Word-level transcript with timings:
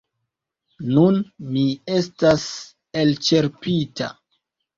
Nun 0.95 1.19
mi 1.49 1.65
estas 1.99 2.47
elĉerpita. 3.03 4.11